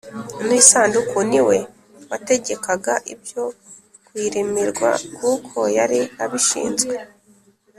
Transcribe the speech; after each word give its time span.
N’isanduku 0.47 1.17
ni 1.29 1.41
we 1.47 1.57
wategekaga 2.09 2.93
ibyo 3.13 3.43
kuyiremerwa 4.05 4.89
kuko 5.17 5.57
yari 5.77 5.99
abishinzwe 6.23 6.93